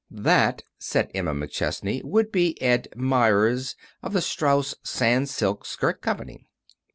"That," 0.09 0.63
said 0.79 1.11
Emma 1.13 1.35
McChesney, 1.35 2.03
"would 2.03 2.31
be 2.31 2.59
Ed 2.59 2.87
Meyers, 2.95 3.75
of 4.01 4.13
the 4.13 4.21
Strauss 4.21 4.73
Sans 4.83 5.29
silk 5.29 5.63
Skirt 5.63 6.01
Company." 6.01 6.47